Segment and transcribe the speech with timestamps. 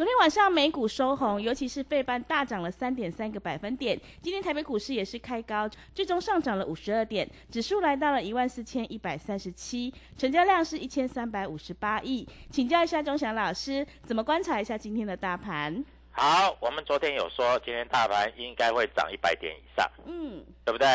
[0.00, 4.00] 昨天晚上美股收红，尤其是费半大涨了三点三个百分点。
[4.22, 12.26] 今天台北股市也是开高，最终上涨了五十二点，指数来到了一万四千一百三十七，成交量是一千三百五十八亿。
[12.48, 15.84] 请教一下钟祥老师，怎么观察一下今天的大盘？
[16.12, 20.88] 好，我们昨天有说今天大盘应该会涨一百点以上，嗯，对不对？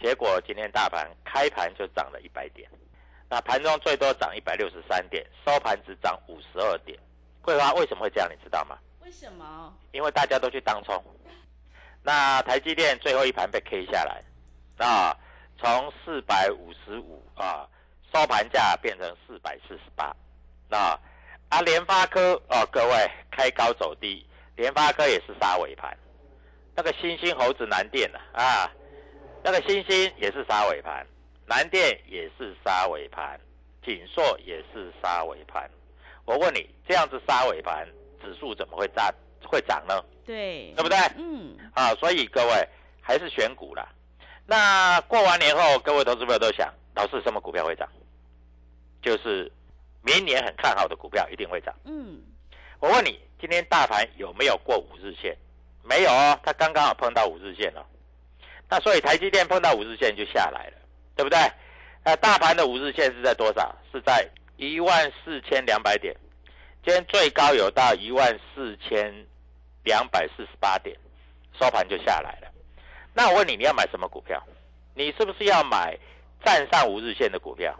[0.00, 2.68] 结果今天大盘开盘就涨了一百点，
[3.30, 6.98] 那盘中最多涨一百六十三点，收盘只涨五十二点。
[7.42, 8.28] 桂花为什么会这样？
[8.30, 8.78] 你知道吗？
[9.00, 9.74] 为什么？
[9.90, 11.02] 因为大家都去当冲。
[12.02, 14.22] 那台积电最后一盘被 K 下来，
[14.84, 15.16] 啊，
[15.58, 17.68] 从四百五十五啊
[18.12, 20.14] 收盘价变成四百四十八，
[20.68, 20.98] 那
[21.48, 24.26] 啊联发科哦，各位开高走低，
[24.56, 25.96] 联发科也是杀尾盘。
[26.74, 28.70] 那个星星猴子南电呐啊，
[29.44, 31.06] 那个星星也是杀尾盘，
[31.46, 33.38] 南电也是杀尾盘，
[33.84, 35.70] 锦硕也是杀尾盘。
[36.24, 37.86] 我问你，这样子杀尾盘，
[38.22, 39.12] 指数怎么会涨？
[39.44, 40.02] 会涨呢？
[40.24, 40.96] 对，对不对？
[41.16, 42.68] 嗯，啊，所以各位
[43.00, 43.86] 还是选股啦。
[44.46, 47.88] 那过完年后，各位投资朋友都想，老师什么股票会涨？
[49.02, 49.50] 就是
[50.00, 51.74] 明年很看好的股票一定会涨。
[51.84, 52.22] 嗯，
[52.78, 55.36] 我问你，今天大盘有没有过五日线？
[55.82, 57.84] 没有哦，它刚刚好碰到五日线了。
[58.70, 60.78] 那所以台积电碰到五日线就下来了，
[61.16, 61.38] 对不对？
[62.04, 63.74] 那大盘的五日线是在多少？
[63.92, 64.26] 是在。
[64.70, 66.14] 一万四千两百点，
[66.84, 69.12] 今天最高有到一万四千
[69.82, 70.96] 两百四十八点，
[71.58, 72.48] 收盘就下来了。
[73.12, 74.40] 那我问你，你要买什么股票？
[74.94, 75.98] 你是不是要买
[76.44, 77.74] 站上五日线的股票？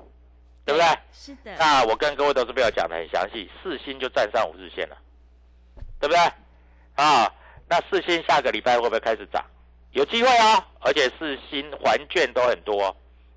[0.64, 0.88] 对不对？
[1.12, 1.54] 是的。
[1.56, 4.96] 那我跟各位投资朋友讲的很详细，四星就站上五日线了，
[6.00, 6.18] 对不对？
[6.96, 7.32] 啊，
[7.68, 9.44] 那四星下个礼拜会不会开始涨？
[9.92, 12.94] 有机会哦，而且四星还券都很多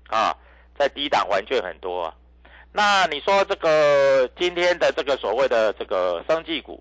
[0.08, 0.36] 啊，
[0.76, 2.12] 在低档还券很多。
[2.76, 6.78] 那你说这个今天的这个所谓的这个生技股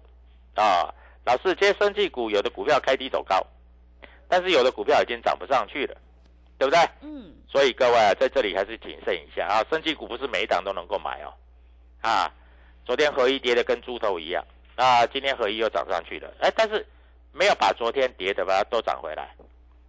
[0.53, 3.41] 啊，老师，这些生技股有的股票开低走高，
[4.27, 5.95] 但是有的股票已经涨不上去了，
[6.57, 6.81] 对不对？
[6.99, 7.33] 嗯。
[7.49, 11.33] 所以各位啊，在这里还是谨慎一下啊，生技股不是每一档都能够买哦。
[12.01, 12.29] 啊，
[12.83, 14.45] 昨天合一跌的跟猪头一样，
[14.75, 16.85] 啊，今天合一又涨上去了，哎，但是
[17.31, 19.33] 没有把昨天跌的把它都涨回来，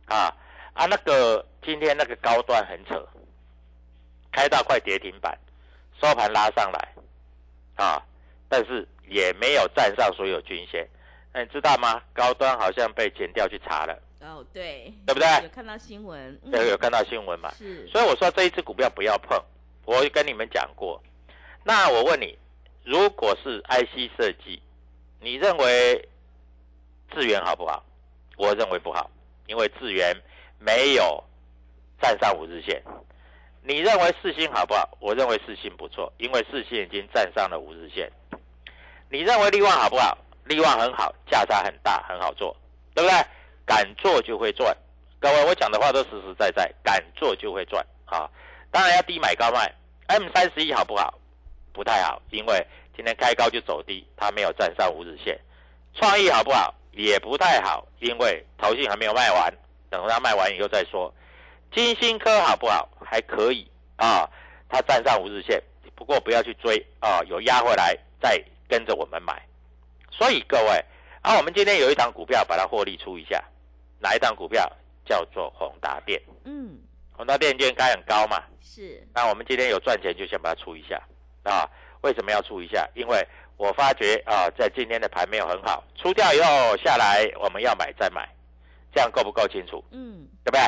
[0.05, 0.33] 啊
[0.73, 3.05] 啊，那个今天那个高端很扯，
[4.31, 5.37] 开到快跌停板。
[6.01, 6.89] 收盘拉上来，
[7.77, 8.03] 啊，
[8.49, 10.87] 但是也没有站上所有均线，
[11.33, 12.03] 那你知道吗？
[12.13, 14.03] 高端好像被剪掉去查了。
[14.21, 15.29] 哦，对，对不对？
[15.43, 17.51] 有看到新闻，对，有看到新闻嘛？
[17.57, 17.87] 是。
[17.89, 19.41] 所以我说这一只股票不要碰，
[19.85, 21.01] 我跟你们讲过。
[21.63, 22.37] 那我问你，
[22.85, 24.61] 如果是 IC 设计，
[25.21, 26.09] 你认为
[27.15, 27.85] 智源好不好？
[28.37, 29.11] 我认为不好，
[29.47, 30.15] 因为智源
[30.59, 31.23] 没有
[32.01, 32.83] 站上五日线。
[33.69, 34.89] 你认为四星好不好？
[35.01, 38.09] 我认为四星不错，因为四星已经站上了五日线。
[39.11, 40.17] 你认为利旺好不好？
[40.45, 42.57] 利旺很好，价差很大，很好做，
[42.95, 43.27] 对不对？
[43.67, 44.73] 敢做就会赚。
[45.19, 48.31] 各位，我讲的话都实实在在，敢做就会赚啊！
[48.71, 49.75] 当然要低买高卖。
[50.07, 51.19] M 三十一好不好？
[51.73, 55.37] 不太好，因为今天开高就走低，它没有站上五日线。
[55.95, 56.73] 创意好不好？
[56.93, 59.53] 也不太好，因为头信还没有卖完，
[59.91, 61.13] 等它卖完以后再说。
[61.73, 62.89] 金星科好不好？
[63.05, 64.29] 还可以啊，
[64.69, 65.63] 它站上五日线，
[65.95, 69.41] 不过不要去追啊，有压回来再跟着我们买。
[70.11, 70.85] 所以各位
[71.23, 73.43] 啊，我们今天有一档股票把它获利出一下，
[74.01, 74.71] 哪一档股票
[75.05, 76.21] 叫做宏达电？
[76.45, 76.79] 嗯，
[77.13, 78.43] 宏达电今天该很高嘛？
[78.61, 79.07] 是。
[79.15, 81.01] 那我们今天有赚钱就先把它出一下
[81.45, 81.69] 啊？
[82.03, 82.89] 为什么要出一下？
[82.95, 83.27] 因为
[83.57, 88.29] 我发觉啊，在今天的盘没有很好，出掉以后下来我们要买再买，
[88.95, 89.85] 这样够不够清楚？
[89.91, 90.63] 嗯，对不对？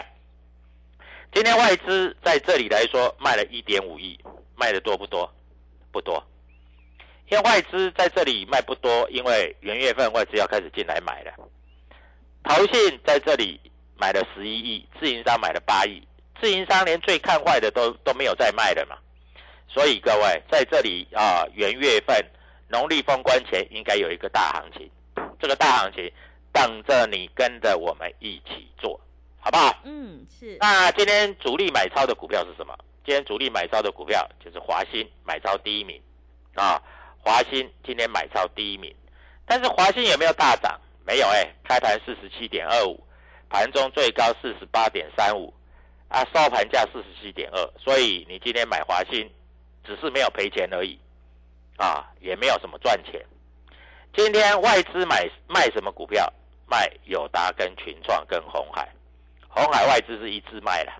[1.32, 4.18] 今天外资在这里来说卖了一点五亿，
[4.56, 5.30] 卖的多不多？
[5.92, 6.22] 不多。
[7.28, 11.32] 因为外资在这里卖不多，因为元月份外资要开始进来买了。
[12.44, 13.60] 投信在这里
[13.96, 16.02] 买了十一亿，自营商买了八亿，
[16.40, 18.96] 自营商连最看坏的都都没有再卖了嘛。
[19.68, 22.16] 所以各位在这里啊，元月份
[22.68, 24.90] 农历封关前应该有一个大行情，
[25.38, 26.10] 这个大行情。
[26.50, 28.98] 等着你跟着我们一起做，
[29.40, 29.74] 好不好？
[29.84, 30.56] 嗯，是。
[30.60, 32.76] 那今天主力买超的股票是什么？
[33.04, 36.00] 今天主力买超的股票就是华兴买超第一名
[36.54, 36.80] 啊，
[37.18, 38.94] 华兴今天买超第一名，
[39.46, 40.78] 但是华兴有没有大涨？
[41.06, 43.02] 没有哎，开盘四十七点二五，
[43.48, 45.52] 盘中最高四十八点三五，
[46.08, 49.30] 啊，收盘价四十七点二，所以你今天买华兴
[49.84, 50.98] 只是没有赔钱而已，
[51.78, 53.24] 啊，也没有什么赚钱。
[54.14, 56.30] 今天外资买卖什么股票？
[56.70, 58.86] 卖友达跟群创跟红海，
[59.58, 60.92] 红海外资是一致卖的，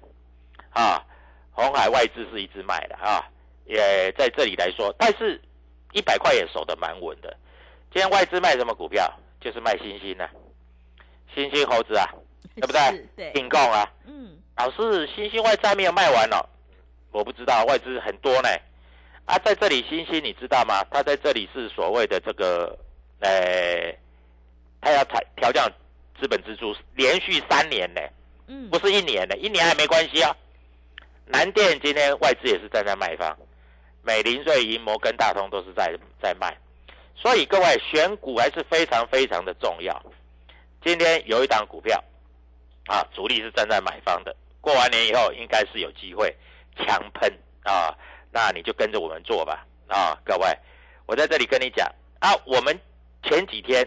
[0.71, 1.05] 啊。
[1.53, 3.25] 红海外资是一直卖的啊，
[3.65, 5.41] 也在这里来说，但是
[5.93, 7.37] 一百块也守得蛮稳的。
[7.93, 9.13] 今天外资卖什么股票？
[9.41, 10.29] 就是卖星星呢，
[11.35, 12.07] 星星猴子啊，
[12.55, 13.07] 对不对？
[13.17, 13.89] 对，并购啊。
[14.07, 14.37] 嗯。
[14.57, 16.45] 老师，星星外资还没有卖完哦，
[17.11, 18.49] 我不知道外资很多呢。
[19.25, 20.85] 啊，在这里星星你知道吗？
[20.93, 22.79] 它在这里是所谓的这个，
[23.19, 23.93] 呃，
[24.81, 25.69] 它要调调降
[26.21, 28.01] 资本支出，连续三年呢，
[28.71, 30.35] 不是一年的，一年还没关系啊。
[31.27, 33.37] 南电今天外资也是站在卖方，
[34.03, 36.57] 美林、瑞银、摩根大通都是在在卖，
[37.15, 40.03] 所以各位选股还是非常非常的重要。
[40.83, 42.03] 今天有一档股票，
[42.87, 46.35] 啊，主力是站在买方的，过完年以后应该是有机会
[46.77, 47.31] 强喷
[47.65, 47.95] 啊，
[48.33, 50.47] 那你就跟着我们做吧啊，各位，
[51.05, 51.87] 我在这里跟你讲
[52.21, 52.81] 啊，我们
[53.25, 53.87] 前几天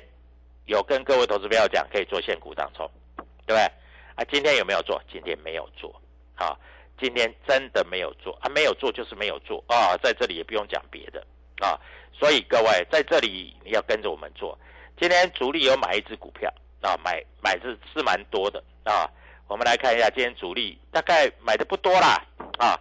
[0.66, 2.88] 有跟各位投资朋友讲可以做现股当中，
[3.18, 3.72] 对不对？
[4.16, 5.02] 啊，今天有没有做？
[5.12, 5.94] 今天没有做，
[6.36, 6.60] 好。
[7.00, 11.26] 今天真的没有做啊，没有做就是没有做啊，在这里也不用讲别的
[11.60, 11.74] 啊，
[12.14, 14.56] 所以各位在这里你要跟着我们做。
[15.00, 19.10] 今天主力有买一只股票啊，买买是是蛮多的啊。
[19.48, 22.24] 我们来看一下，今天主力大概买的不多啦
[22.60, 22.80] 啊，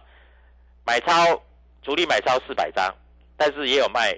[0.85, 1.41] 买超
[1.81, 2.93] 主力买超四百张，
[3.35, 4.15] 但是也有卖，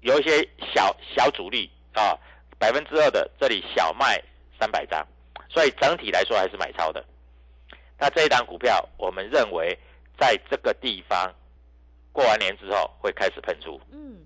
[0.00, 0.42] 有一些
[0.74, 2.16] 小小主力啊，
[2.58, 4.18] 百分之二的这里小卖
[4.58, 5.06] 三百张，
[5.48, 7.04] 所以整体来说还是买超的。
[7.98, 9.76] 那这一档股票，我们认为
[10.18, 11.34] 在这个地方
[12.12, 13.80] 过完年之后会开始喷出。
[13.90, 14.24] 嗯，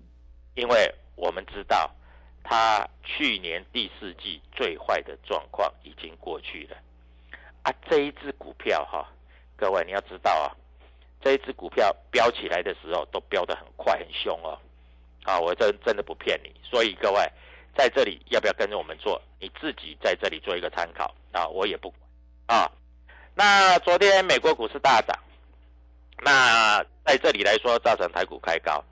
[0.55, 1.89] 因为我们知道
[2.43, 6.77] 它去年第四季最坏的状况已经过去了。
[7.63, 9.07] 啊，这一只股票哈，
[9.55, 10.51] 各位你要知道啊，
[11.21, 14.59] 这一只股票飙起来的时候都飙得很快很凶哦。
[15.23, 16.51] 啊，我真真的不骗你。
[16.61, 17.21] 所以各位
[17.75, 19.21] 在这里要不要跟着我们做？
[19.39, 22.71] 你自己在这里做一个参考啊，我也不管啊。
[23.35, 25.17] 那昨天美国股市大涨，
[26.21, 28.83] 那在这里来说造成台股开高。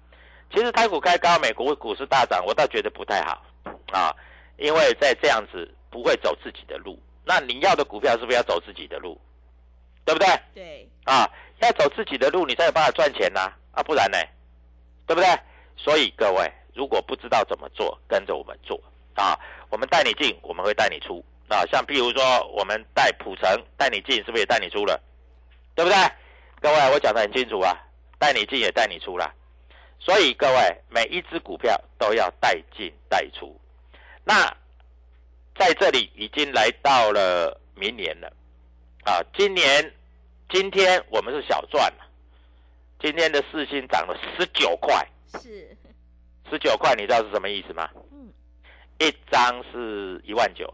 [0.54, 3.45] 其实台股开高，美国股市大涨，我倒觉得不太好
[3.92, 4.13] 啊，
[4.57, 7.00] 因为在这样子不会走自己的路。
[7.24, 9.19] 那你要的股票是不是要走自己的路？
[10.04, 10.27] 对不对？
[10.54, 10.89] 对。
[11.06, 11.30] 啊，
[11.62, 13.54] 要走自己的路，你才有办法赚钱呐。
[13.72, 14.18] 啊，不然呢？
[15.07, 15.30] 对不对？
[15.77, 18.82] 所以各位，如果不知道怎么做，跟着我们做
[19.16, 19.38] 啊，
[19.70, 21.24] 我们带你进，我们会带你出。
[21.48, 23.46] 啊，像譬如说，我们带普成
[23.76, 24.98] 带你进，是不是也带你出了？
[25.76, 25.98] 对不对？
[26.62, 27.76] 各位，我讲的很清楚啊，
[28.18, 29.30] 带你进也带你出了。
[30.00, 33.54] 所以各位，每一只股票都要带进带出。
[34.24, 34.48] 那
[35.60, 38.32] 在这里已经来到了明年了
[39.04, 39.94] 啊，今年
[40.50, 42.08] 今天我们是小赚了，
[43.02, 45.76] 今天的四星涨了十九块，是
[46.51, 47.89] 十九块，你知道是什么意思吗？
[48.12, 48.30] 嗯，
[49.00, 50.71] 一张是一万九。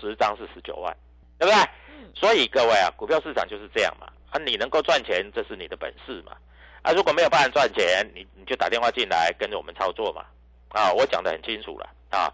[0.00, 0.96] 十张是十九万，
[1.38, 1.68] 对不对？
[2.14, 4.06] 所以各位啊，股票市场就是这样嘛。
[4.30, 6.32] 啊，你能够赚钱，这是你的本事嘛。
[6.80, 10.24] 啊，如果没有办法赚钱，你你就打电话进来跟着我们操作嘛。
[10.70, 12.32] 啊，我讲的很清楚了啊。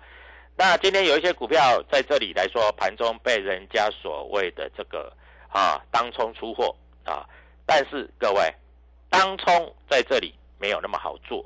[0.57, 5.13] 那今天有一些股票在这里来说，盘中被人家所谓的这个
[5.49, 6.73] 啊当冲出货
[7.05, 7.27] 啊，
[7.67, 8.55] 但是各位，
[9.11, 11.45] 当冲在这里没有那么好做。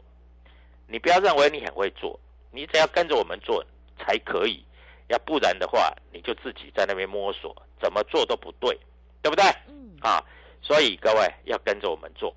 [0.92, 2.20] 你不要认为你很会做，
[2.50, 3.64] 你只要跟着我们做
[3.98, 4.62] 才可以。
[5.08, 8.78] 要不然的话，你就自己在那边摸索，怎么做都不对，
[9.22, 9.42] 对不对？
[9.68, 9.96] 嗯。
[10.02, 10.22] 啊，
[10.60, 12.34] 所以各位要跟着我们做，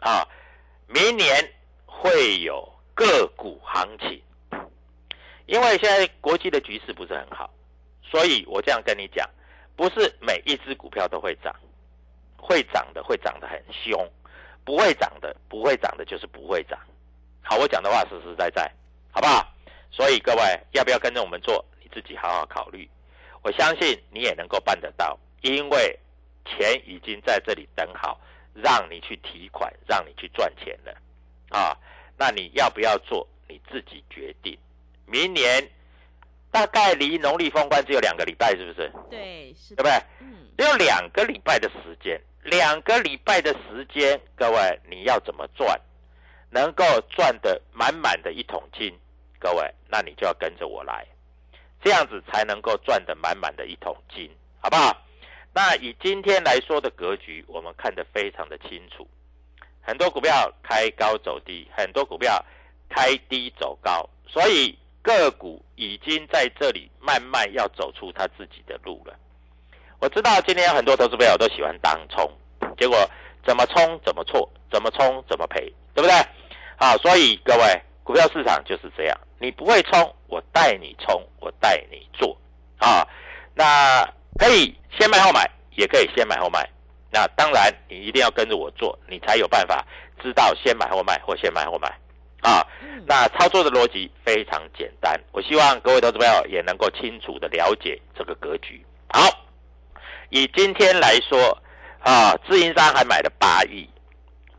[0.00, 0.28] 啊，
[0.86, 1.50] 明年
[1.86, 4.22] 会有个股行情，
[5.46, 7.50] 因为现在国际的局势不是很好，
[8.02, 9.26] 所以我这样跟你讲，
[9.76, 11.54] 不是每一只股票都会涨，
[12.36, 14.06] 会涨的会涨得很凶，
[14.62, 16.78] 不会涨的不会涨的就是不会涨。
[17.48, 18.70] 好，我讲的话实实在在，
[19.12, 19.46] 好不好？
[19.90, 21.64] 所以各位要不要跟着我们做？
[21.80, 22.88] 你自己好好考虑。
[23.42, 25.96] 我相信你也能够办得到，因为
[26.44, 28.20] 钱已经在这里等好，
[28.52, 30.92] 让你去提款，让你去赚钱了
[31.50, 31.76] 啊！
[32.18, 33.26] 那你要不要做？
[33.48, 34.58] 你自己决定。
[35.06, 35.62] 明年
[36.50, 38.92] 大概离农历封关只有两个礼拜，是不是？
[39.08, 39.92] 对，是，对不对？
[40.20, 45.80] 嗯，只有两个礼拜的时间，两个礼拜的时间，各位你要怎么赚，
[46.50, 48.92] 能够赚得满满的一桶金？
[49.38, 51.06] 各位，那你就要跟着我来。
[51.82, 54.28] 这样子才能够赚得满满的一桶金，
[54.60, 54.96] 好不好？
[55.52, 59.06] 那以今天来说的格局，我们看得非常的清楚，
[59.82, 62.44] 很多股票开高走低，很多股票
[62.88, 69.14] 开低走高，所以个股已经在这里慢慢要走出它自己的路了。
[70.00, 72.28] 我知道今天有很多投资朋友都喜欢当冲，
[72.76, 72.98] 结果
[73.44, 76.12] 怎么冲怎么错，怎么冲怎么赔，对不对？
[76.78, 82.36] 好，所以各位，股票市场就是这样，你不会冲，我带你冲，我带你做
[82.78, 83.06] 啊。
[83.54, 84.04] 那
[84.38, 86.68] 可以先卖后买，也可以先买后卖。
[87.10, 89.82] 那当然，你一定要跟着我做，你才有办法
[90.22, 91.88] 知道先买后卖或先买后买
[92.42, 92.66] 啊。
[93.06, 98.84] 那操作的逻辑非常简单，我希望各位投资朋友也能够清楚的了解这个格局。
[99.08, 99.22] 好，
[100.28, 101.56] 以今天来说
[102.00, 103.88] 啊，自营商还买了八亿，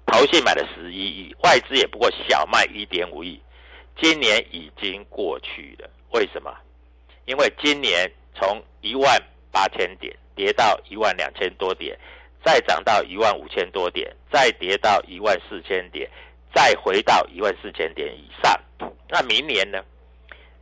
[0.07, 3.39] 投信买了十一亿，外资也不过小卖一点五亿。
[4.01, 6.51] 今年已经过去了，为什么？
[7.25, 9.21] 因为今年从一万
[9.51, 11.97] 八千点跌到一万两千多点，
[12.43, 16.09] 再涨到一万五千多点，再跌到一万四千点，
[16.55, 18.59] 再回到一万四千点以上。
[19.09, 19.83] 那明年呢？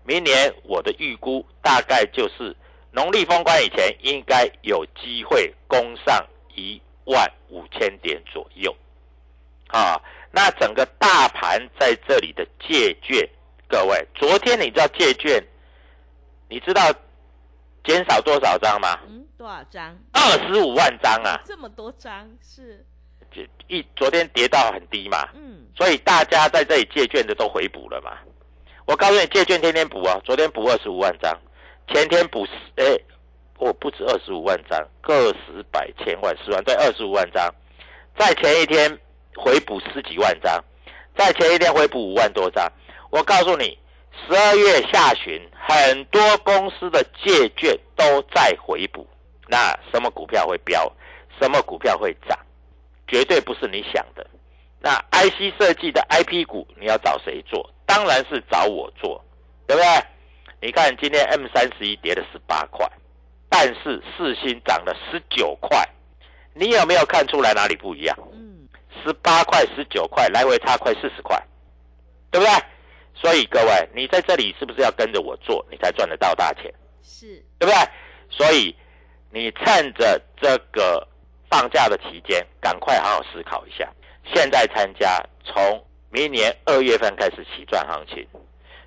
[0.04, 2.56] 明年我的预估大概就是
[2.92, 6.26] 农历封关以前，应该有机会攻上
[6.56, 8.76] 一万五千点左右。
[9.70, 10.00] 啊，
[10.32, 13.28] 那整个大盘在这里的借券，
[13.68, 15.44] 各位，昨天你知道借券，
[16.48, 16.94] 你知道
[17.84, 19.00] 减少多少张吗？
[19.08, 19.98] 嗯，多少张？
[20.14, 21.42] 二十五万张啊！
[21.46, 22.86] 这么多张是？
[23.32, 28.18] 就一昨天跌到很低嘛，嗯，所以大家在这里借券的都回补了嘛。
[28.86, 31.38] 我告诉你，借券天天补啊，昨天补二十五万张，
[31.90, 32.98] 前天补十，哎，
[33.58, 37.54] 我不止二十五万张，个十百千万十万，对，二十五万张，
[38.18, 38.98] 在前一天。
[39.36, 40.64] 回补十几万张，
[41.18, 42.72] 在前一天回补五万多张。
[43.12, 43.78] 我告诉你，
[44.28, 49.08] 十二月下旬很多公司的借券都在回补。
[49.48, 50.92] 那什么股票会飙？
[51.40, 52.38] 什么股票会涨？
[53.08, 54.26] 绝对不是你想的。
[54.80, 57.70] 那 IC 设计的 IP 股，你要找谁做？
[57.86, 59.24] 当然是找我做，
[59.68, 59.88] 对不对？
[60.62, 62.90] 你看今天 M 三十一跌了十八块，
[63.50, 65.88] 但是四星涨了十九块，
[66.54, 68.18] 你有没有看出来哪里不一样？
[69.06, 71.42] 十八块、十九块，来回差快四十块，
[72.32, 72.54] 对不对？
[73.14, 76.74] 所以各位，你在这里是不是要跟着我做，你才赚得到大钱？
[77.02, 77.76] 是，对不对？
[78.30, 78.76] 所以
[79.32, 81.08] 你趁着这个
[81.50, 83.90] 放假的期间，赶快好好思考一下。
[84.34, 88.28] 现在参加，从明年二月份开始起赚行情，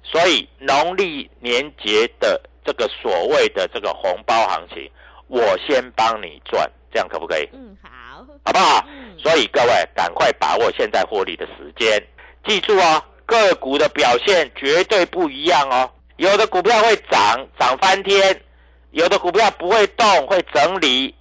[0.03, 4.91] 所以农历年节的这个所谓的这个红包行情，
[5.29, 7.49] 我先帮你赚，这样可不可以？
[7.53, 7.89] 嗯，好。
[8.45, 8.87] 好不好？
[9.19, 12.03] 所以各位赶快把握现在获利的时间，
[12.45, 15.91] 记住哦，个股的表现绝对不一样哦。
[16.17, 18.35] 有的股票会涨，涨翻天；
[18.91, 21.13] 有的股票不会动，会整理；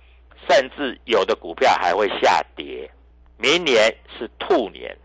[0.48, 2.90] 甚至有的股票还会下跌。
[3.38, 4.96] 明年是兔年，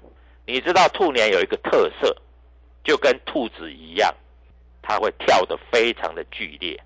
[0.47, 2.15] 你知道兔年有一个特色，
[2.85, 4.15] 就跟兔子一样，
[4.83, 6.79] 它会跳得非常的剧烈，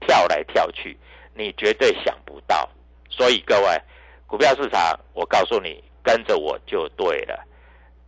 [0.00, 0.96] 跳来跳去，
[1.34, 2.68] 你绝对想不到。
[3.08, 3.80] 所以各位。
[4.28, 7.42] 股票市场，我告诉你，跟着我就对了。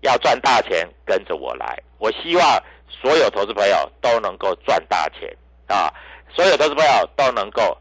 [0.03, 1.83] 要赚大钱，跟着我来。
[1.97, 5.35] 我希望所有投资朋友都能够赚大钱
[5.67, 5.91] 啊！
[6.29, 7.77] 所有投资朋友都能够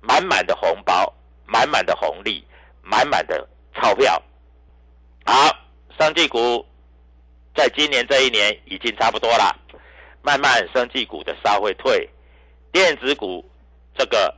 [0.00, 1.12] 满满的红包、
[1.44, 2.42] 满满的红利、
[2.80, 4.20] 满满的钞票。
[5.26, 5.54] 好，
[5.98, 6.66] 生技股
[7.54, 9.54] 在今年这一年已经差不多了，
[10.22, 12.08] 慢慢生技股的稍会退，
[12.72, 13.44] 电子股
[13.94, 14.34] 这个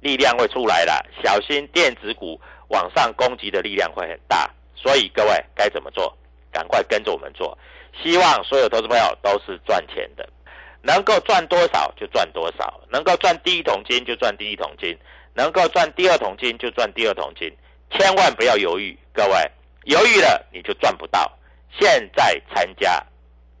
[0.00, 2.40] 力量会出来了，小心电子股。
[2.68, 6.16] 往上攻击的力量会很大，所以各位该怎么做？
[6.50, 7.56] 赶快跟着我们做。
[8.02, 10.28] 希望所有投资朋友都是赚钱的，
[10.82, 14.96] 能够赚多少就赚多少，能够赚第一桶金就赚第一桶金，
[15.34, 17.50] 能够赚第二桶金就赚第二桶金，
[17.90, 18.96] 千万不要犹豫。
[19.12, 19.50] 各位
[19.84, 21.30] 犹豫了你就赚不到。
[21.78, 23.04] 现在参加，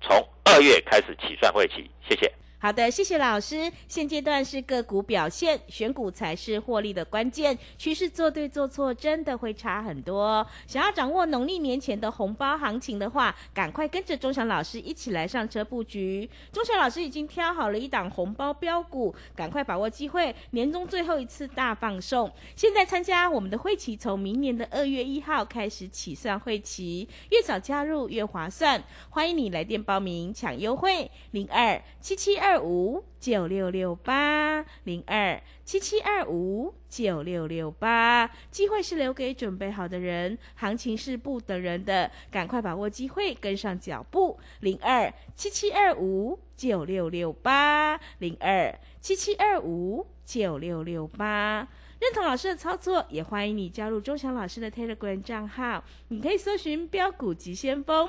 [0.00, 2.32] 从二月开始起算会起，谢谢。
[2.58, 3.70] 好的，谢谢老师。
[3.86, 7.56] 现阶段是个股表现，选股才是获利的关键。
[7.76, 10.44] 趋势做对做错，真的会差很多。
[10.66, 16.28] 想要掌握农历年前的红包行情的话，赶快跟着钟祥老师一起来上车布局。
[16.50, 22.32] 钟祥老师已经挑好了一档红包标股，赶快把握机会，年终最后一次大放送。
[22.56, 28.82] 现在参加我们的会期，从明年的二月一号开始起算会期，越早加入越划算。
[29.10, 32.45] 欢迎你来电报名抢优惠，零二七七二。
[32.46, 38.30] 二五九六六八零二七七二五九六六八。
[38.52, 44.38] 机会是留给准备好的人，行情是不等人的，赶快把握机会，跟上脚步。
[44.60, 51.66] 零二七七二五九六六八零二七七二五九六六八。
[51.98, 55.82] 认同老师的操作，也欢迎你加入钟祥老师的 Telegram 账号。
[56.08, 58.08] 你可以搜寻“标股急先锋”。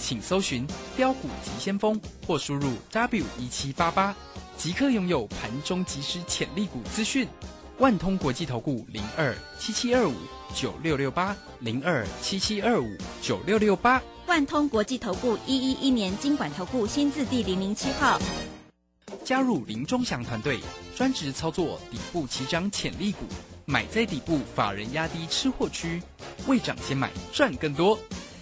[0.00, 0.66] 请搜寻
[0.96, 4.16] “标股急先锋”或输入 “w 一七八八”，
[4.56, 7.28] 即刻拥有盘中即时潜力股资讯。
[7.78, 10.14] 万通国际投顾零二七七二五
[10.54, 14.02] 九六六八零二七七二五九六六八。
[14.26, 18.18] 万通国际投顾一一一年经管投顾新字第零零七号。
[19.24, 20.60] 加入林中祥团队，
[20.96, 23.24] 专职操作底部起涨潜力股，
[23.64, 26.02] 买在底部，法人压低吃货区，
[26.46, 27.98] 未涨先买赚更多。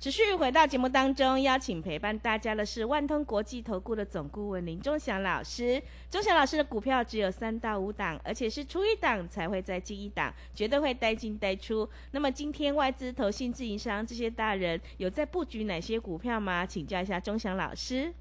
[0.00, 5.82] 持续回到节目当中，邀请陪伴大家的是万通国际投顾的总顾问林忠祥老师。
[6.08, 11.88] 忠祥老师的股票只有三到五档，而且是出一档才会再进一档，绝对会带进带出。
[12.12, 16.64] 那么今天外资、投信、自营商这些大人有在布局哪些股票吗？
[16.64, 18.14] 请教一下忠祥老师。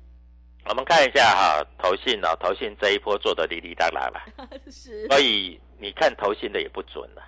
[0.66, 4.20] 我们看一下哈，投信哦，投信这一波做的滴滴答答了，
[4.72, 5.06] 是。
[5.10, 7.22] 所以你看投信的也不准了。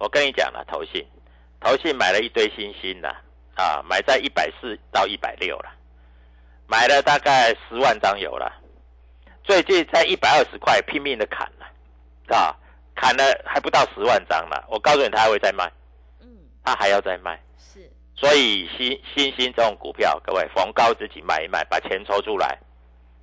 [0.00, 1.06] 我跟你讲了，投信，
[1.60, 3.08] 投信买了一堆新兴的。
[3.08, 3.22] 啊，
[3.84, 5.70] 买在一百四到一百六了，
[6.66, 8.52] 买了大概十万张有了，
[9.42, 12.56] 最近在一百二十块拼命的砍了，啊，
[12.94, 14.64] 砍了还不到十万张了。
[14.68, 15.70] 我告诉你，他还会再卖，
[16.20, 16.28] 嗯，
[16.64, 17.90] 他还要再卖，是。
[18.16, 22.58] 所以新新兴这种股票，各位逢高自己卖一卖，把钱抽出来，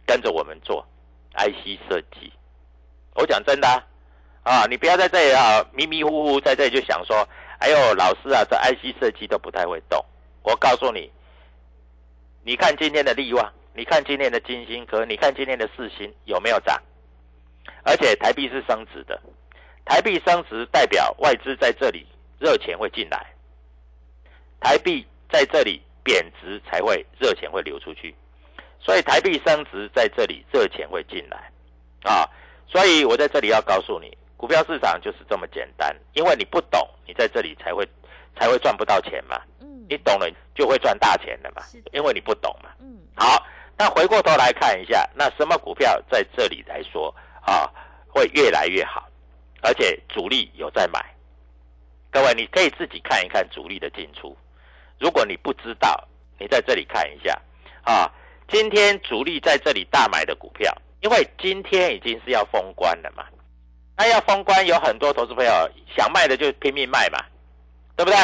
[0.05, 0.85] 跟着我们做
[1.35, 2.31] IC 设计。
[3.15, 3.67] 我讲真的
[4.43, 7.27] 啊，你不要在这里啊迷迷糊糊在这里就想说，
[7.59, 10.03] 哎呦，老师啊，这 IC 设计都不太会动。
[10.43, 11.11] 我告诉你，
[12.43, 16.81] 你看今天的利旺，你看今天的金星科，你看今天的四星有没有涨？
[17.83, 19.21] 而且台币是升值的，
[19.85, 22.05] 台币升值代表外资在这里
[22.39, 23.33] 热钱会进来，
[24.59, 28.13] 台币在这里贬值才会热钱会流出去，
[28.79, 31.51] 所以台币升值在这里热钱会进来
[32.03, 32.27] 啊！
[32.67, 37.87] 所以我在这里要告诉你，股票市场就是这么简单，因为你不懂，你在这里才会
[38.39, 39.41] 才会赚不到钱嘛。
[39.59, 42.69] 嗯你懂了就会赚大钱的嘛，因为你不懂嘛。
[42.79, 43.45] 嗯，好，
[43.77, 47.69] 那回过头来看一下，那什么股票在这里来说啊，
[48.07, 49.05] 会越来越好，
[49.61, 51.03] 而且主力有在买。
[52.09, 54.37] 各位，你可以自己看一看主力的进出。
[54.97, 56.07] 如果你不知道，
[56.39, 57.37] 你在这里看一下
[57.83, 58.09] 啊。
[58.47, 63.25] 今天主力在这里大买的股票，因为今天已经是要封关了嘛。
[63.97, 65.51] 那要封关，有很多投资朋友
[65.95, 67.19] 想卖的就拼命卖嘛，
[67.95, 68.17] 对不对？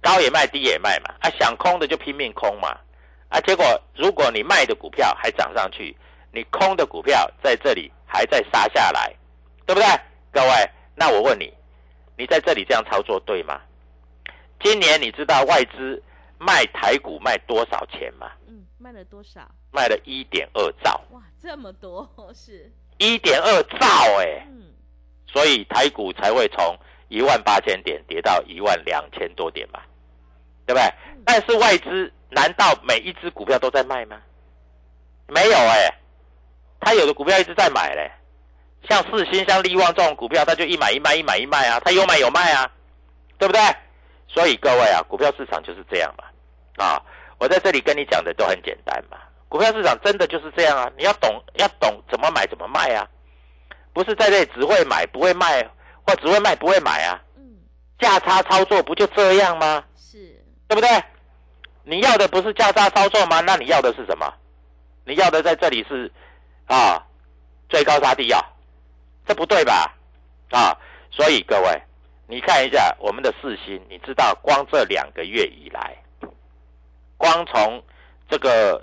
[0.00, 2.78] 高也卖，低也卖嘛，啊，想空的就拼命空嘛，
[3.28, 3.64] 啊，结果
[3.96, 5.96] 如果你卖的股票还涨上去，
[6.32, 9.12] 你空的股票在这里还在杀下来，
[9.66, 9.88] 对不对？
[10.30, 11.52] 各位，那我问你，
[12.16, 13.60] 你在这里这样操作对吗？
[14.60, 16.02] 今年你知道外资
[16.38, 18.30] 卖台股卖多少钱吗？
[18.46, 19.40] 嗯，卖了多少？
[19.72, 21.00] 卖了一点二兆。
[21.10, 22.72] 哇，这么多是？
[22.98, 23.86] 一点二兆
[24.20, 24.72] 哎，嗯，
[25.26, 29.80] 所以台股才会从一万八千点跌到一万两千多点嘛。
[30.66, 30.92] 对不对？
[31.24, 34.20] 但是外资难道每一只股票都在卖吗？
[35.26, 35.90] 没有哎，
[36.78, 38.10] 他有的股票一直在买嘞，
[38.86, 42.70] 像四星、像利旺这种股票，他就一买一卖，一买一卖啊，他有买有卖啊，
[43.38, 43.60] 对不对？
[44.26, 46.84] 所以各位啊，股票市场就是这样嘛。
[46.84, 47.02] 啊，
[47.38, 49.16] 我在这里跟你讲的都很简单嘛，
[49.48, 53.08] 股票市场真的就是这样啊，你要懂，要懂怎么买怎么卖啊，
[53.94, 55.66] 不是在这里只会买不会卖，
[56.08, 57.20] 或只会卖不会买啊。
[57.36, 57.42] 嗯，
[57.98, 59.84] 价差操作不就这样吗？
[59.94, 60.16] 是
[60.66, 60.88] 对不对？
[61.84, 63.40] 你要的不是价差操作吗？
[63.40, 64.32] 那你要的是什么？
[65.04, 66.10] 你要的在这里是
[66.66, 67.02] 啊，
[67.68, 68.40] 最高杀低啊，
[69.26, 69.94] 这不对吧？
[70.50, 70.74] 啊，
[71.10, 71.82] 所以各位，
[72.26, 75.96] 你看一下我们的四星，你知道光这两个月以来，
[77.18, 77.82] 光从
[78.30, 78.82] 这个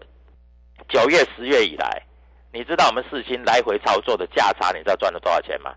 [0.89, 2.03] 九月、十月以来，
[2.51, 5.73] 你知道我们四星来回操作的价差，你知道赚了多少钱吗？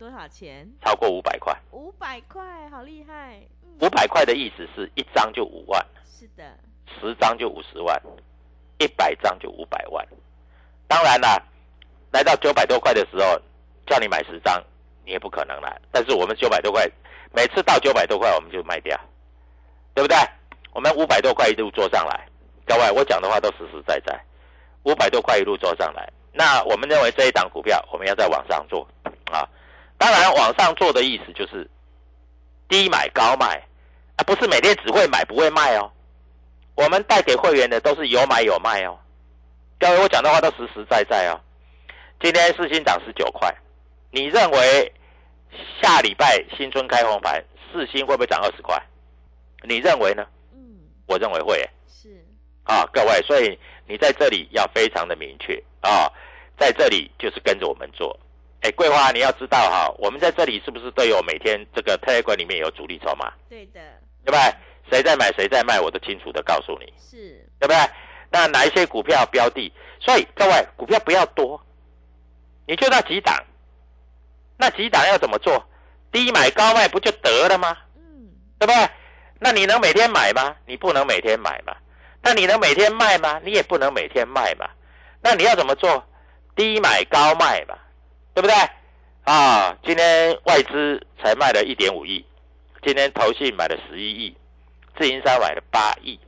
[0.00, 0.66] 嗯，多少钱？
[0.82, 1.54] 超过五百块。
[1.72, 3.38] 五百块，好厉害！
[3.62, 6.44] 嗯五百块的意思是一张就五万，是的，
[7.00, 7.98] 十张就五十万，
[8.78, 10.06] 一百张就五百万。
[10.86, 11.42] 当然啦，
[12.12, 13.40] 来到九百多块的时候，
[13.86, 14.62] 叫你买十张，
[15.04, 15.74] 你也不可能啦。
[15.90, 16.86] 但是我们九百多块，
[17.32, 18.98] 每次到九百多块我们就卖掉，
[19.94, 20.16] 对不对？
[20.72, 22.28] 我们五百多块一路做上来，
[22.66, 24.18] 各位，我讲的话都实实在在，
[24.82, 26.06] 五百多块一路做上来。
[26.32, 28.86] 那我们认为这一档股票我们要再往上做
[29.32, 29.48] 啊，
[30.00, 31.68] 当然往上做的意思就是
[32.70, 33.62] 低买高卖
[34.16, 35.92] 啊，不是每天只会买不会卖哦。
[36.74, 38.98] 我们带给会员的都是有买有卖哦。
[39.78, 41.38] 各位，我讲的话都实实在在哦。
[42.18, 43.54] 今天四星涨十九块，
[44.10, 44.90] 你认为
[45.82, 48.82] 下礼拜新春开红盘，四星会不会涨二十块？
[49.64, 50.26] 你认为呢？
[50.54, 52.08] 嗯，我认为会是，
[52.64, 56.10] 啊，各位，所以你在这里要非常的明确啊，
[56.58, 58.18] 在这里就是跟着我们做。
[58.62, 63.80] 哎，桂花，你要知道哈，我们在这里是不是都有每天这个 Telegram 里面有主力筹码，对的，
[64.24, 64.40] 对不对？
[64.90, 67.76] 谁在买谁在卖，我都清楚的告诉你，是，对不对？
[68.30, 69.72] 那哪一些股票标的？
[70.00, 71.60] 所以各位，股票不要多，
[72.66, 73.34] 你就那几档，
[74.58, 75.64] 那几档要怎么做？
[76.12, 77.76] 低买高卖不就得了吗？
[77.96, 78.88] 嗯，对不对？
[79.38, 80.54] 那你能每天买吗？
[80.66, 81.74] 你不能每天买嘛。
[82.20, 83.40] 那你能每天卖吗？
[83.42, 84.68] 你也不能每天卖嘛。
[85.22, 86.04] 那你要怎么做？
[86.56, 87.74] 低买高卖嘛，
[88.40, 88.54] 对不对？
[89.24, 92.24] 啊，今天外资才卖了一点五亿，
[92.82, 94.34] 今天投信买了十一亿，
[94.98, 96.18] 自营商买了八亿。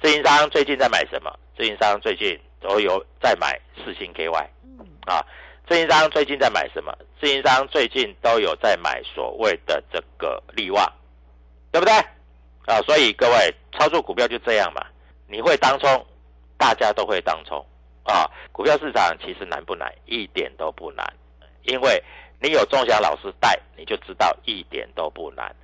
[0.00, 1.36] 自营商最近在买什么？
[1.56, 4.46] 自营商最近都有在买四星 KY。
[4.78, 5.20] 嗯，啊，
[5.68, 6.96] 自营商最近在买什么？
[7.20, 10.88] 自营商最近都有在买所谓的这个利旺，
[11.72, 11.92] 对不对？
[12.66, 14.86] 啊，所以各位操作股票就这样嘛，
[15.26, 16.06] 你会当冲，
[16.56, 17.66] 大家都会当冲
[18.04, 18.30] 啊。
[18.52, 19.92] 股票市场其实难不难？
[20.06, 21.04] 一点都不难，
[21.64, 22.02] 因为
[22.40, 25.54] 你有钟祥老师带，你就知道一点都不难。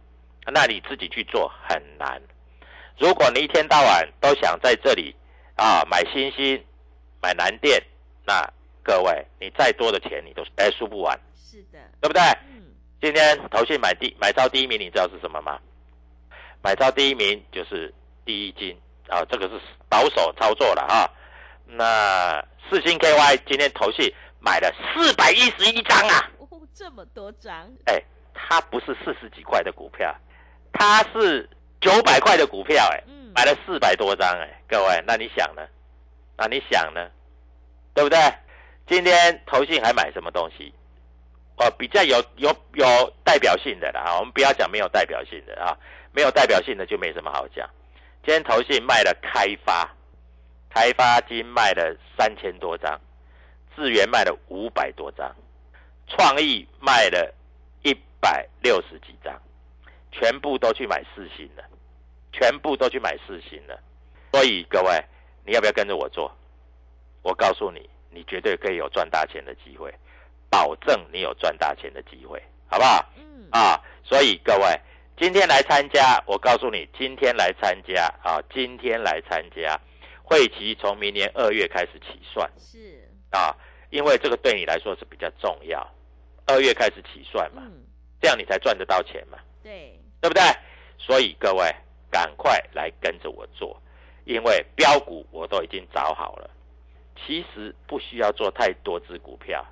[0.53, 2.21] 那你自己去做很难。
[2.99, 5.15] 如果你一天到晚都想在这里
[5.55, 6.63] 啊买新兴、
[7.23, 7.81] 买南电，
[8.27, 8.43] 那
[8.83, 12.21] 各位你再多的钱你都哎输不完，是的，对不对？
[12.51, 15.61] 嗯，今天投信买第买超第一名，你知道是什么吗？
[16.63, 18.77] 买超第一名就是第一金
[19.09, 21.09] 啊，这个是保守操作了哈。
[21.73, 28.03] 那四星 KY 今天投信买了四百一十一张啊，哦，这么多张，哎，
[28.35, 30.15] 它不是四十几块的股票，
[30.73, 31.49] 它是
[31.81, 35.63] 九百块的股票，哎，嗯，买了四百多张，哎，各位，那你想呢？
[36.37, 37.09] 那你想呢？
[37.95, 38.19] 对不对？
[38.87, 40.73] 今天投信还买什么东西？
[41.57, 45.77] 哦，比较有有有代表性的啦，我们不要讲没有代表性的啊，
[46.13, 47.69] 没有代表性的就没什么好讲。
[48.25, 49.89] 今天投信卖了开发，
[50.73, 52.99] 开发金卖了三千多张，
[53.77, 55.35] 智源卖了五百多张，
[56.07, 57.35] 创意卖了
[57.83, 59.35] 一百六十几张，
[60.13, 61.65] 全部都去买四星了，
[62.33, 63.79] 全部都去买四星了。
[64.33, 65.05] 所以各位，
[65.45, 66.31] 你要不要跟着我做？
[67.23, 69.93] 我告诉你，你绝对可以有赚大钱的机会，
[70.49, 73.05] 保证你有赚大钱的机会，好不好？
[73.17, 74.81] 嗯，啊，所以各位
[75.19, 79.79] 今天来参加，我告诉你，今天来参加啊，今天来参加，
[80.31, 82.49] 会期从明年二月开始起算。
[82.57, 83.53] 是，啊，
[83.91, 85.85] 因为这个对你来说是比较重要，
[86.47, 87.83] 二月开始起算嘛，嗯，
[88.23, 90.41] 这样你才赚得到钱嘛，对，对不对？
[90.99, 91.75] 所以各位
[92.13, 93.77] 赶快来跟着我做，
[94.25, 96.49] 因为标股我都已经找好了，
[97.27, 99.67] 其实不需要做太多只股票，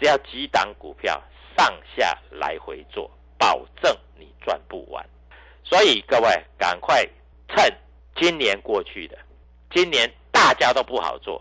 [0.00, 1.22] 只要几档股票
[1.58, 5.06] 上下来回做，保证你赚不完。
[5.62, 7.06] 所以各位赶快
[7.48, 7.70] 趁
[8.16, 9.18] 今年过去的，
[9.70, 11.40] 今年大家都不好做，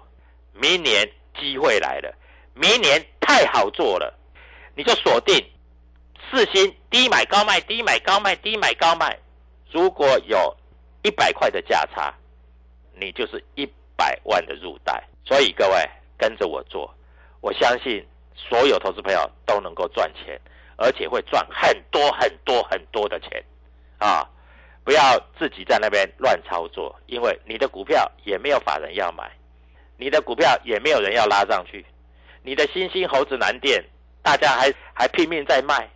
[0.54, 2.13] 明年机会来了，
[2.54, 4.13] 明年太好做了，
[4.76, 5.36] 你就锁定
[6.30, 9.18] 四星低买高卖，低买高卖，低买高卖。
[9.72, 10.56] 如果有
[11.04, 12.13] 一百块的价差，
[12.94, 13.65] 你就是一
[13.96, 15.04] 百万的入袋。
[15.26, 16.94] 所以各位跟着我做，
[17.42, 20.39] 我相信所有投资朋友都能够赚钱，
[20.76, 23.44] 而且会赚很多很多很多的钱
[24.00, 24.28] 啊！
[24.89, 29.32] 不要自己在那边乱操作，因为你的股票也没有法人要买，
[29.97, 31.86] 你的股票也没有人要拉上去，
[32.41, 33.86] 你的新兴猴子南电，
[34.23, 35.88] 大家还还拼命在卖，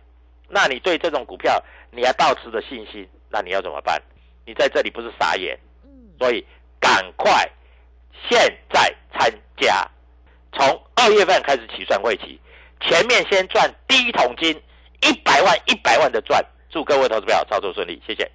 [0.48, 4.00] 那你对这种股票你还抱持着信心，那你要怎么办？
[4.46, 5.58] 你在这里不是傻眼？
[5.82, 6.46] 嗯，所以
[6.78, 7.32] 赶快
[8.28, 8.38] 现
[8.72, 9.84] 在参加，
[10.52, 12.40] 从二月份开始起算会期，
[12.80, 14.56] 前面先赚第一桶金，
[15.02, 18.30] 一百万一百万的赚，祝各位投资朋友操作顺利，谢谢。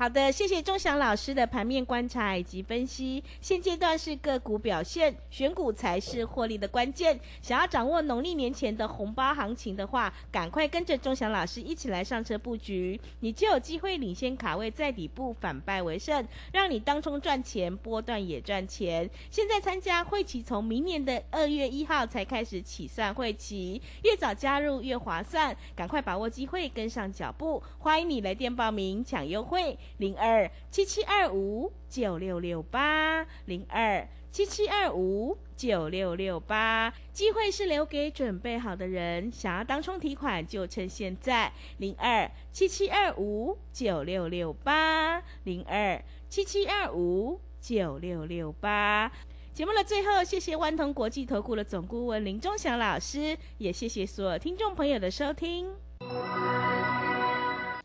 [0.00, 3.22] 好的，谢谢钟祥老师的盘面观察以及分析。
[3.42, 7.20] 现阶段是个股表现，选股才是获利的关键。
[7.42, 19.06] 想要掌握农历年前的红包行情的话，赶快跟着钟祥老师一起来上车布局，你就有机会领先卡位，在底部反败为胜，让你当冲赚钱，波段也赚钱。
[19.30, 27.62] 现在参加会期从明年的二月一号才开始起算会期，越早加入越划算，赶快把握机会，跟上脚步。
[27.80, 29.76] 欢迎你来电报名抢优惠。
[29.98, 49.10] 零二七七二五九六六八，零二七七二五九六六八，机会是留给准备好的人，想要当冲提款就趁现在，零二七七二五九六六八，零二七七二五九六六八。
[49.52, 55.74] 节目的最后，谢谢万通国际投顾的总顾问林忠祥老师，也谢谢所有听众朋友的收听。